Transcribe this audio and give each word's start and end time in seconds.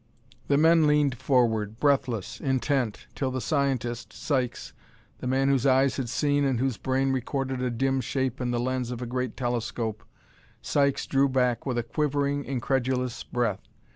The 0.47 0.57
men 0.57 0.87
leaned 0.87 1.15
forward, 1.19 1.79
breathless, 1.79 2.39
intent, 2.41 3.05
till 3.13 3.29
the 3.29 3.39
scientist, 3.39 4.11
Sykes 4.11 4.73
the 5.19 5.27
man 5.27 5.47
whose 5.47 5.67
eyes 5.67 5.97
had 5.97 6.09
seen 6.09 6.43
and 6.43 6.59
whose 6.59 6.75
brain 6.77 7.11
recorded 7.11 7.61
a 7.61 7.69
dim 7.69 8.01
shape 8.01 8.41
in 8.41 8.49
the 8.49 8.59
lens 8.59 8.89
of 8.89 9.03
a 9.03 9.05
great 9.05 9.37
telescope 9.37 10.03
Sykes 10.59 11.05
drew 11.05 11.29
back 11.29 11.67
with 11.67 11.77
a 11.77 11.83
quivering, 11.83 12.45
incredulous 12.45 13.23
breath. 13.23 13.61